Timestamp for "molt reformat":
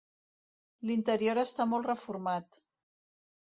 1.77-2.61